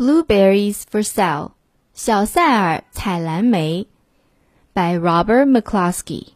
[0.00, 1.50] Blueberries for Sal.
[1.92, 3.86] 小塞尔采蓝莓
[4.72, 6.28] by Robert McCloskey.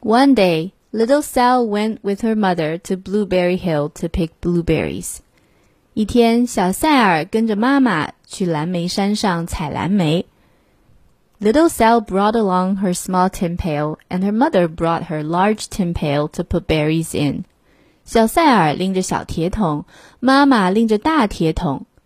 [0.00, 5.18] One day, little Sal went with her mother to Blueberry Hill to pick blueberries.
[5.94, 10.26] 一天，小塞尔跟着妈妈去蓝莓山上采蓝莓。
[11.38, 16.26] Little Sal brought along her small tin pail, and her mother brought her large tin pail
[16.30, 17.44] to put berries in.
[18.04, 19.84] 小塞尔拎着小铁桶，
[20.18, 21.86] 妈妈拎着大铁桶。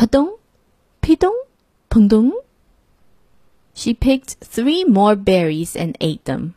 [0.00, 0.38] 啪咚，
[1.00, 1.32] 噼咚，
[1.88, 2.32] 砰咚。
[3.74, 6.52] She picked three more berries and ate them.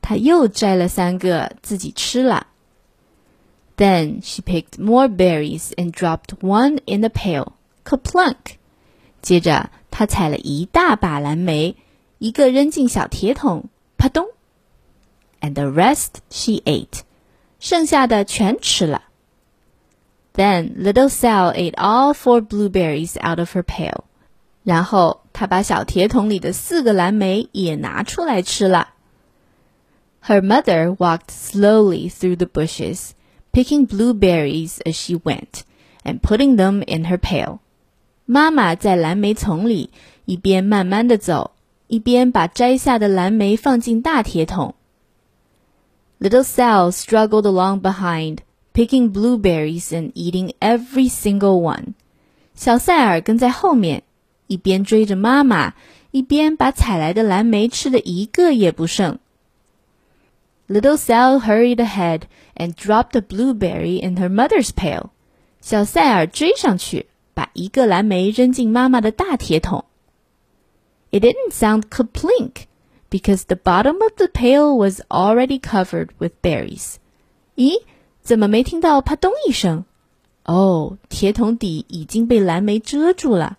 [0.00, 2.46] 她又摘了三个，自己吃了。
[3.76, 7.52] Then she picked more berries and dropped one in the pail.
[7.84, 8.56] Kaplunk.
[9.20, 11.76] 接着她采了一大把蓝莓，
[12.18, 13.64] 一个扔进小铁桶，
[13.96, 14.26] 啪咚。
[15.40, 17.00] And the rest she ate.
[17.60, 19.04] 剩下的全吃了。
[20.36, 24.04] then little Sal ate all four blueberries out of her pail.
[24.64, 28.88] 然后她把小铁桶里的四个蓝莓也拿出来吃了。
[30.24, 33.10] Her mother walked slowly through the bushes,
[33.52, 35.62] picking blueberries as she went,
[36.04, 37.58] and putting them in her pail.
[38.24, 39.90] 妈妈在蓝莓丛里
[40.24, 41.50] 一边慢慢的走，
[41.88, 44.76] 一边把摘下的蓝莓放进大铁桶。
[46.20, 48.38] Little Sal struggled along behind,
[48.77, 51.63] picking blueberries and eating every single one.
[51.63, 51.93] one。
[52.53, 54.03] 小塞尔跟在后面，
[54.45, 55.73] 一边追着妈妈，
[56.11, 59.17] 一边把采来的蓝莓吃的一个也不剩。
[60.67, 62.23] Little Sal hurried ahead
[62.55, 64.73] and dropped a blueberry in her mother's pail.
[64.73, 65.09] pail。
[65.59, 69.85] 小塞尔追上去，把一个蓝莓扔进妈妈的大铁桶。
[71.09, 72.65] It didn't sound kaplink
[73.09, 76.43] because the bottom of the pail was already covered with berries.
[76.43, 76.95] berries。
[77.55, 77.81] 咦？
[78.26, 79.84] 怎么没听到啪咚一声？
[80.44, 83.58] 哦，铁桶底已经被蓝莓遮住了。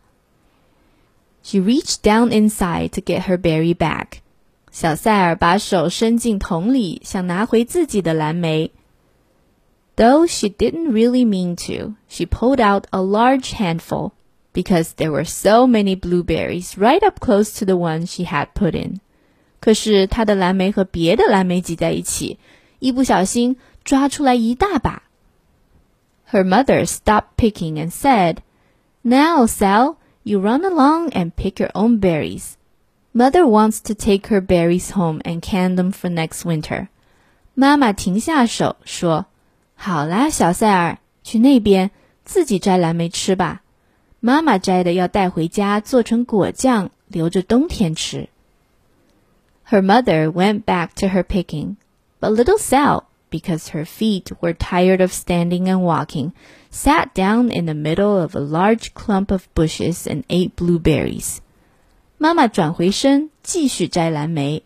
[1.43, 4.19] She reached down inside to get her berry back。
[4.71, 8.71] 小塞尔把手伸进桶里，想拿回自己的蓝莓。
[9.95, 14.13] Though she didn't really mean to, she pulled out a large handful
[14.51, 18.71] because there were so many blueberries right up close to the one she had put
[18.71, 18.99] in.
[19.59, 22.39] 可是她的蓝莓和别的蓝莓挤在一起，
[22.79, 23.57] 一不小心
[23.87, 25.03] 抓出来一大把。
[26.31, 28.37] Her mother stopped picking and said,
[29.03, 32.53] Now, Sal, you run along and pick your own berries.
[33.13, 36.87] Mother wants to take her berries home and can them for next winter.
[37.53, 41.91] 妈妈停下手说：“好啦，小塞尔，去那边
[42.25, 43.61] 自己摘蓝莓吃吧。
[44.19, 48.29] 妈妈摘的要带回家做成果酱，留着冬天吃。”
[49.69, 51.75] Her mother went back to her picking,
[52.19, 56.33] but little Sal because her feet were tired of standing and walking,
[56.69, 61.39] sat down in the middle of a large clump of bushes and ate blueberries.
[62.17, 64.63] 妈妈转回身，继续摘蓝莓。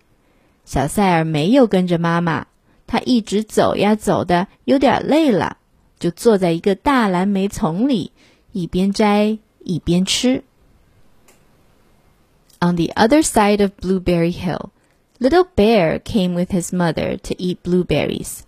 [0.66, 2.48] 小塞尔没有跟着妈妈，
[2.86, 5.58] 他一直走呀走的，有点累了，
[5.98, 8.12] 就坐在一个大蓝莓丛里，
[8.52, 10.44] 一边摘一边吃。
[12.60, 14.72] On the other side of Blueberry Hill,
[15.20, 18.42] Little Bear came with his mother to eat blueberries.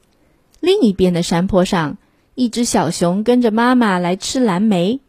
[0.64, 1.98] 另一边的山坡上，
[2.36, 5.00] 一只小熊跟着妈妈来吃蓝莓。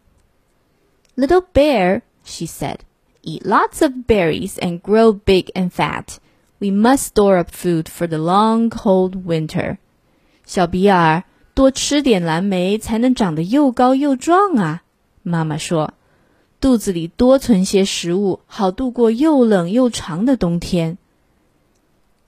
[1.17, 2.79] Little bear, she said,
[3.23, 6.17] eat lots of berries and grow big and fat.
[6.59, 9.79] We must store up food for the long, cold winter.
[10.47, 11.25] 小比尔，
[11.55, 14.83] 多吃点蓝莓才能长得又高又壮啊！
[15.23, 15.95] 妈妈说，
[16.61, 20.99] 肚子里多存些食物，好度过又冷又长的冬天。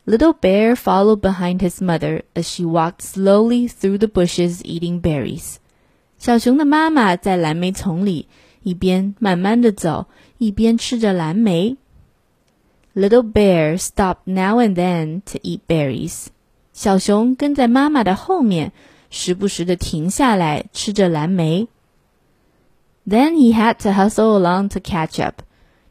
[0.07, 5.57] Little Bear followed behind his mother as she walked slowly through the bushes eating berries.
[6.19, 8.27] 小熊的妈妈在蓝莓丛里
[8.63, 10.07] 一边慢慢的走，
[10.39, 11.77] 一边吃着蓝莓。
[12.95, 16.27] Little Bear stopped now and then to eat berries.
[16.73, 18.73] 小熊跟在妈妈的后面，
[19.09, 21.69] 时不时的停下来吃着蓝莓。
[23.07, 25.43] Then he had to hustle along to catch up.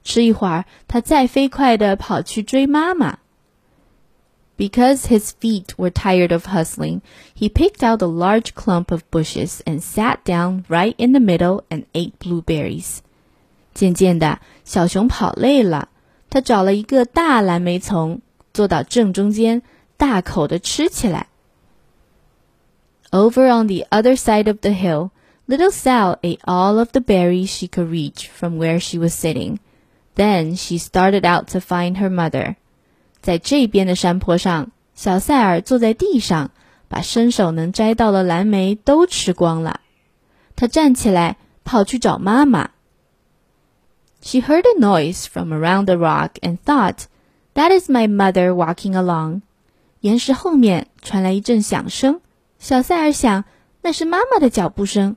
[0.03, 3.19] 吃一会儿，他再飞快的跑去追妈妈。
[4.57, 7.01] Because his feet were tired of hustling,
[7.33, 11.63] he picked out a large clump of bushes and sat down right in the middle
[11.69, 12.99] and ate blueberries.
[13.73, 15.89] 渐渐的，小熊跑累了，
[16.29, 18.21] 他找了一个大蓝莓丛，
[18.53, 19.63] 坐到正中间，
[19.97, 21.27] 大口的吃起来。
[23.11, 25.09] Over on the other side of the hill,
[25.47, 29.57] little Sal ate all of the berries she could reach from where she was sitting.
[30.15, 32.57] Then she started out to find her mother.
[33.25, 36.51] 在这边的山坡上，小塞尔坐在地上，
[36.87, 39.81] 把伸手能摘到的蓝莓都吃光了。
[40.55, 42.71] 他站起来，跑去找妈妈。
[44.21, 47.05] She heard a noise from around the rock and thought,
[47.55, 49.41] "That is my mother walking along."
[50.01, 52.21] 岩石后面传来一阵响声，
[52.59, 53.45] 小塞尔想，
[53.81, 55.15] 那是妈妈的脚步声。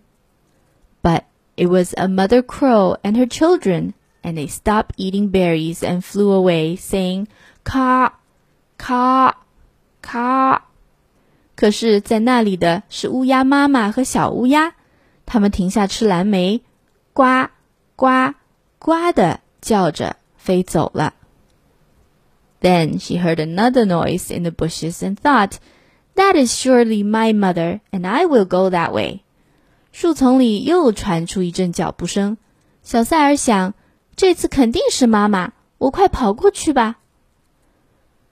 [1.03, 1.23] But
[1.57, 6.33] it was a mother crow and her children and they stopped eating berries and flew
[6.33, 7.27] away, saying,
[7.70, 8.20] 咔
[8.80, 9.38] 咔
[10.02, 10.66] 咔
[11.56, 14.74] 可是，在那里的是乌鸦妈妈和小乌鸦，
[15.28, 16.64] 它们停下吃蓝莓，
[17.14, 17.50] 呱
[17.96, 18.34] 呱
[18.80, 21.14] 呱的叫着飞走了。
[22.60, 25.58] Then she heard another noise in the bushes and thought,
[26.16, 29.20] "That is surely my mother, and I will go that way."
[29.92, 32.38] 树丛里又传出一阵脚步声，
[32.82, 33.76] 小塞尔想。
[34.16, 36.96] 这次肯定是妈妈，我快跑过去吧。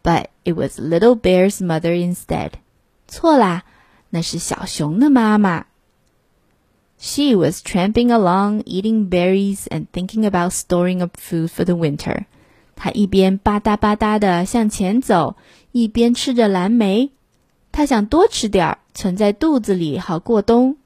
[0.06, 2.52] But it was Little Bear's mother instead。
[3.06, 3.62] 错啦，
[4.11, 5.67] 那是小熊的妈妈。
[6.99, 12.26] She was tramping along, eating berries and thinking about storing up food for the winter。
[12.75, 15.37] 她一边吧嗒吧嗒的向前走，
[15.73, 17.11] 一边吃着蓝莓。
[17.70, 20.76] 她想多吃点儿，存在肚子里好过冬。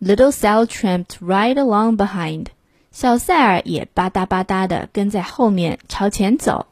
[0.00, 2.46] Little Sal tramped right along behind。
[2.90, 6.66] 小塞尔也吧嗒吧嗒的跟在后面朝前走。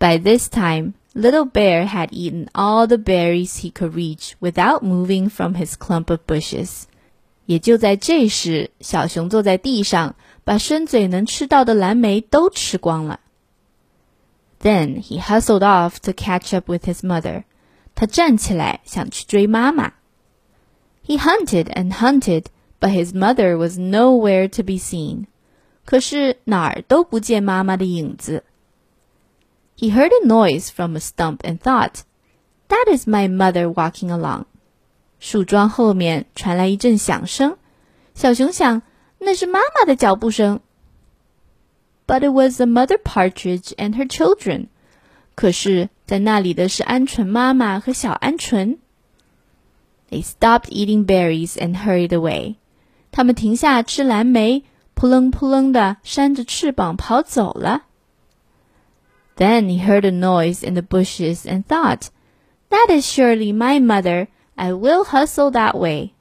[0.00, 5.30] By this time, Little Bear had eaten all the berries he could reach without moving
[5.30, 6.84] from his clump of bushes.
[7.46, 13.20] 也就在这时，小熊坐在地上，把伸嘴能吃到的蓝莓都吃光了。
[14.60, 17.44] Then he hustled off to catch up with his mother.
[17.94, 19.92] 他站起来想去追妈妈。
[21.06, 22.46] He hunted and hunted
[22.80, 25.26] but his mother was nowhere to be seen.
[25.84, 28.44] 可是哪儿都不见妈妈的影子。
[29.80, 32.02] He heard a noise from a stump and thought,
[32.68, 34.44] "That is my mother walking along."
[35.18, 37.56] 树桩后面传来一阵响声，
[38.14, 38.82] 小熊想
[39.18, 40.60] 那是妈妈的脚步声。
[42.06, 44.68] But it was a mother partridge and her children.
[45.34, 48.78] 可是，在那里的是鹌鹑妈妈和小鹌鹑。
[50.08, 52.54] They stopped eating berries and hurried away.
[53.10, 57.84] 他们停下吃蓝莓，扑棱扑棱的扇着翅膀跑走了。
[59.40, 62.08] Then he heard a noise in the bushes and thought,
[62.70, 64.28] "That is surely my mother.
[64.54, 66.12] I will hustle that way."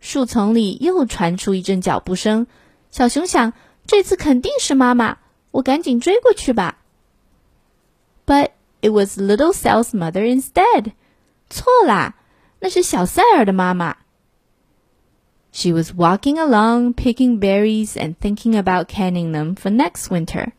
[0.00, 2.46] 树丛里又传出一阵脚步声，
[2.90, 3.52] 小熊想，
[3.86, 5.18] 这次肯定是妈妈，
[5.52, 6.78] 我赶紧追过去吧。
[8.26, 8.50] But
[8.80, 10.92] it was Little Sal's mother instead.
[11.48, 12.14] 错啦，
[12.60, 13.96] 那是小塞尔的妈妈。
[15.56, 20.52] she was walking along, picking berries and thinking about canning them for next winter.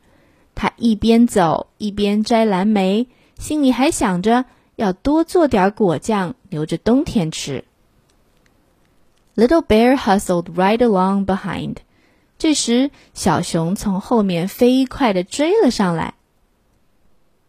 [0.54, 3.08] 他一边走一边摘蓝莓，
[3.38, 4.44] 心里还想着
[4.76, 7.64] 要多做点果酱，留着冬天吃。
[9.36, 11.76] Little Bear hustled right along behind。
[12.36, 16.14] 这时，小熊从后面飞快地追了上来。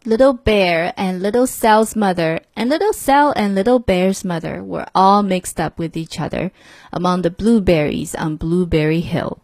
[0.04, 5.22] Little Bear and Little Sal's mother and Little Sal and Little Bear's mother were all
[5.22, 6.50] mixed up with each other
[6.90, 9.38] among the blueberries on Blueberry Hill。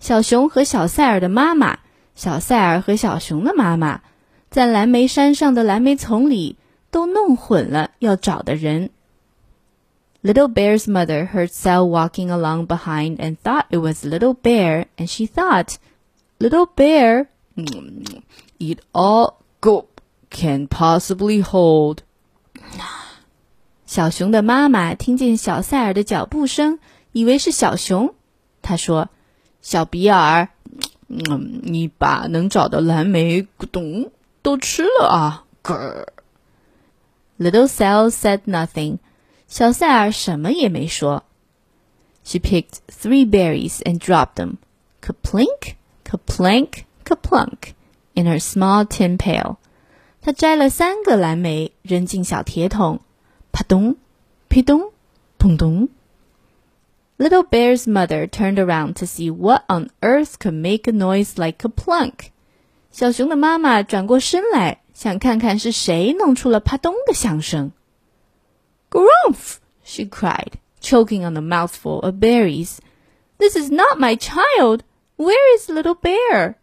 [0.00, 1.78] 小熊和小塞尔的妈妈
[2.14, 4.02] 小塞尔和小熊的妈妈，
[4.50, 6.56] 在蓝莓山上的蓝莓丛里
[6.90, 8.90] 都弄混了要找的人。
[10.22, 15.26] Little Bear's mother heard Sal walking along behind and thought it was Little Bear, and she
[15.26, 15.74] thought,
[16.38, 17.26] Little Bear,
[18.58, 21.98] eat all Gulp can possibly hold。
[23.84, 26.78] 小熊的妈妈听见小塞尔的脚步声，
[27.12, 28.14] 以为是小熊。
[28.62, 29.10] 她说
[29.60, 30.48] ：“小比尔，
[31.30, 34.10] 嗯，你把能找的蓝莓咕咚
[34.42, 36.06] 都吃了啊，grr。
[37.38, 38.98] Little Sal said nothing，
[39.48, 41.24] 小塞尔什么也没说。
[42.24, 44.56] She picked three berries and dropped them,
[45.02, 47.74] kaplink, kaplank, kaplunk,
[48.14, 49.56] in her small tin pail.
[50.22, 53.00] 她摘了三个蓝莓，扔进小铁桶，
[53.52, 53.96] 啪咚，
[54.48, 54.92] 噼咚，
[55.36, 55.88] 咚咚。
[57.17, 61.69] Little Bear's mother turned around to see what on earth could make a noise like a
[61.69, 62.31] plunk.
[62.91, 67.71] 小熊的妈妈转过身来， 想看看是谁弄出了啪咚的响声。
[68.89, 69.57] Grumph!
[69.83, 72.77] she cried, choking on a mouthful of berries.
[73.37, 74.81] This is not my child.
[75.17, 76.55] Where is little bear?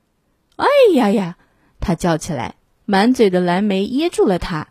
[0.57, 1.37] 哎呀呀！
[1.81, 2.55] 她叫起来，
[2.87, 4.69] 满嘴的蓝莓噎住了她。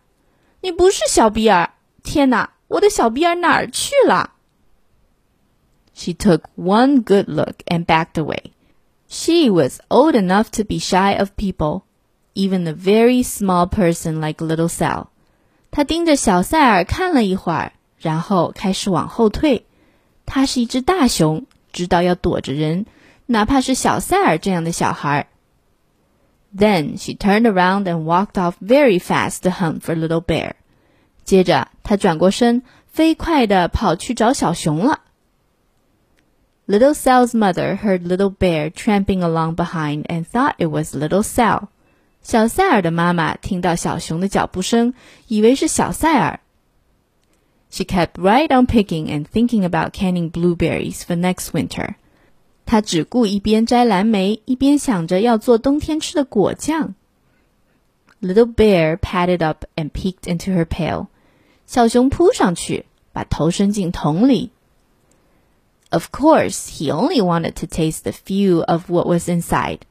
[0.61, 1.73] 你不是小比尔！
[2.03, 4.33] 天哪，我的小比尔哪儿去了
[5.99, 8.51] ？She took one good look and backed away.
[9.07, 11.83] She was old enough to be shy of people,
[12.33, 15.07] even a very small person like little Sal.
[15.71, 19.65] 她盯着小塞尔看了一会儿，然后开始往后退。
[20.25, 22.85] 她是一只大熊，知道要躲着人，
[23.27, 25.27] 哪怕是小塞尔这样的小孩。
[26.57, 30.53] Then she turned around and walked off very fast to hunt for little bear.
[31.25, 35.01] 接着，她转过身，飞快地跑去找小熊了。
[36.69, 41.67] Little Sal's mother heard Little Bear tramping along behind and thought it was Little Sal.
[42.23, 44.93] 小塞尔的妈妈听到小熊的脚步声，
[45.27, 46.39] 以为是小塞尔。
[47.69, 51.95] She kept right on picking and thinking about canning blueberries for next winter.
[52.65, 56.95] 她只顾一边摘蓝莓，一边想着要做冬天吃的果酱。
[58.21, 61.07] Little Bear padded up and peeked into her pail.
[61.67, 64.51] 小熊扑上去，把头伸进桶里。
[65.91, 69.85] of course, he only wanted to taste a few of what was inside,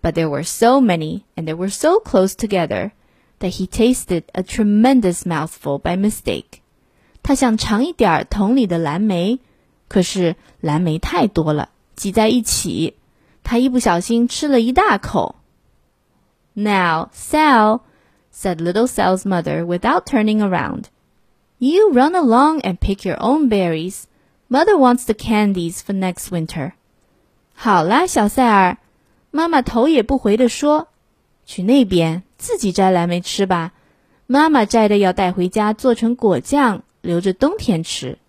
[0.00, 2.92] but there were so many and they were so close together
[3.40, 6.60] that he tasted a tremendous mouthful by mistake.
[7.22, 9.40] 他想尝一点桶里的蓝莓，
[9.88, 12.96] 可是蓝莓太多了，挤在一起，
[13.44, 15.36] 他一不小心吃了一大口。
[16.54, 17.82] Now, Sal,
[18.32, 20.84] said little Sal's mother without turning around,
[21.58, 24.04] you run along and pick your own berries.
[24.49, 26.73] Mother wants the candies for next winter.
[27.53, 28.77] 好啦，小塞尔，
[29.31, 30.87] 妈妈头也不回地说
[31.45, 33.73] ：“去那边自己摘蓝莓吃吧。
[34.25, 38.19] 妈妈摘的要带回家做成果酱，留着冬天吃。”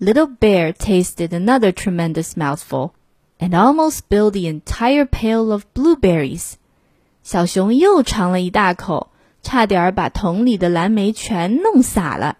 [0.00, 2.92] Little Bear tasted another tremendous mouthful
[3.38, 6.52] and almost spilled the entire pail of blueberries.
[7.22, 9.10] 小熊又尝了一大口，
[9.42, 12.38] 差点把桶里的蓝莓全弄洒了。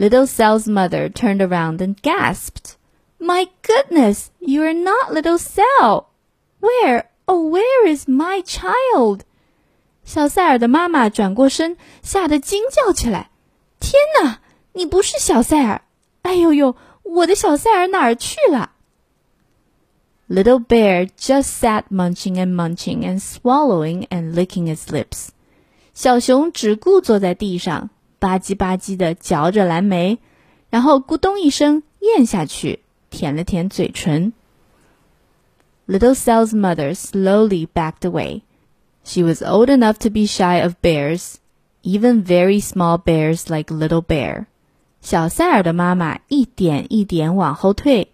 [0.00, 2.76] Little Sal's mother turned around and gasped.
[3.18, 6.06] My goodness, you are not Little Sal!
[6.60, 9.22] Where, oh, where is my child?
[10.04, 13.30] 小塞尔的妈妈转过身，吓得惊叫起来
[13.80, 14.38] ：“天哪，
[14.72, 15.82] 你不是小塞尔！
[16.22, 18.70] 哎呦呦，我的小塞尔哪儿去了？”
[20.30, 25.30] Little Bear just sat munching and munching and swallowing and licking his lips.
[25.92, 30.18] 小熊只顾坐在地上，吧唧吧唧的嚼着蓝莓，
[30.70, 34.32] 然后咕咚一声咽下去，舔了舔嘴唇。
[35.86, 38.42] Little Sal's mother slowly backed away.
[39.04, 41.36] She was old enough to be shy of bears,
[41.82, 44.46] even very small bears like Little Bear.
[45.00, 48.08] 小塞尔的妈妈一点一点往后退，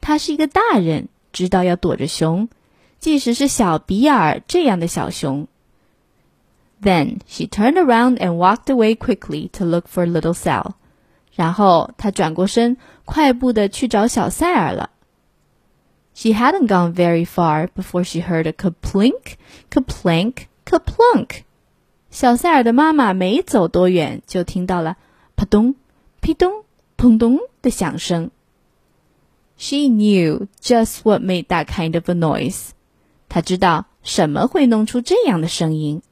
[0.00, 2.48] 她是一个大人，知道要躲着熊，
[3.00, 5.48] 即使是小比尔这样的小熊。
[6.81, 10.73] then she turned around and walked away quickly to look for little Sal.
[11.35, 14.91] 然后她转过身，快步的去找小塞尔了。
[16.13, 19.35] She hadn't gone very far before she heard a kaplink,
[19.71, 21.41] kaplank, kaplunk.
[22.11, 24.97] 小塞尔的妈妈没走多远，就听到了
[25.35, 25.73] 啪咚、
[26.21, 28.29] 噼咚、砰咚的响声。
[29.57, 32.69] She knew just what made that kind of a noise.
[33.27, 36.03] 她知道什么会弄出这样的声音。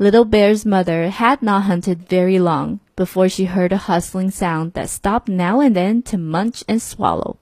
[0.00, 4.88] Little Bear's mother had not hunted very long before she heard a hustling sound that
[4.88, 7.36] stopped now and then to munch and swallow.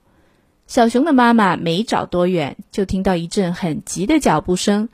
[0.66, 4.88] 小熊的妈妈没找多远，就听到一阵很急的脚步声，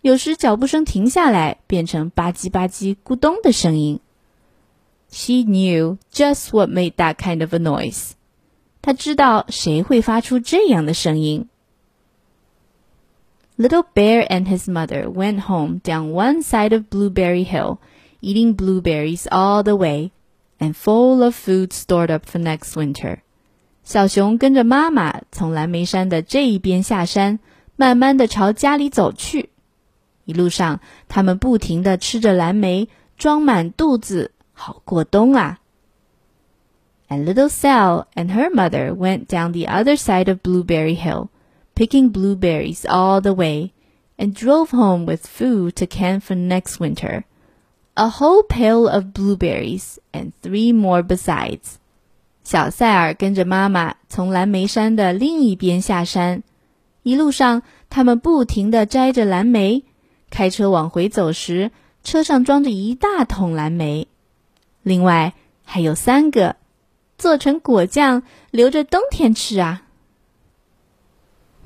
[0.00, 4.00] 有时脚步声停下来，变成吧唧吧唧、咕咚的声音。
[5.10, 8.12] She knew just what made that kind of a noise.
[8.82, 11.48] 她知道谁会发出这样的声音。
[13.58, 17.78] Little Bear and his mother went home down one side of Blueberry Hill,
[18.20, 20.10] eating blueberries all the way,
[20.58, 23.18] and full of food stored up for next winter.
[23.84, 27.38] 小熊跟着妈妈从蓝莓山的这一边下山，
[27.76, 29.50] 慢慢的朝家里走去。
[30.24, 32.88] 一路上，他们不停的吃着蓝莓，
[33.18, 35.60] 装满肚子，好过冬啊。
[37.08, 41.28] And little Sal and her mother went down the other side of Blueberry Hill
[41.78, 43.72] picking blueberries all the way,
[44.16, 47.24] and drove home with food to can for next winter.
[47.94, 51.76] A whole pail of blueberries and three more besides.
[52.42, 56.42] 小塞尔跟着妈妈从蓝莓山的另一边下山，
[57.02, 59.84] 一路上他们不停地摘着蓝莓，
[60.30, 61.70] 开车往回走时，
[62.02, 64.08] 车上装着一大桶蓝莓，
[64.82, 65.32] 另外
[65.64, 66.56] 还有三个，
[67.16, 69.82] 做成果酱留着冬天吃啊。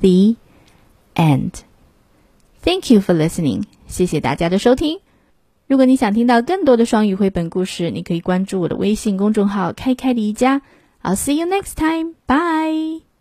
[0.04, 0.36] The
[1.16, 1.64] end.
[2.62, 3.64] Thank you for listening.
[3.88, 5.00] 谢谢大家的收听。
[5.66, 10.62] 如果你想听到更多的双语绘本故事，你可以关注我的微信公众号“开开离家”。
[11.02, 12.16] I'll see you next time.
[12.28, 13.13] Bye.